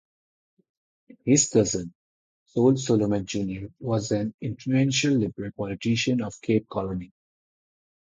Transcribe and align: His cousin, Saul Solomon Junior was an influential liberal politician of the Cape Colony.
His 1.25 1.51
cousin, 1.51 1.93
Saul 2.45 2.75
Solomon 2.77 3.27
Junior 3.27 3.67
was 3.79 4.09
an 4.09 4.33
influential 4.41 5.13
liberal 5.13 5.51
politician 5.55 6.23
of 6.23 6.33
the 6.41 6.47
Cape 6.47 6.67
Colony. 6.69 7.13